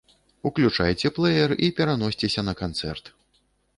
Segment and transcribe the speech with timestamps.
[0.49, 3.05] Уключайце плэер і пераносьцеся на канцэрт.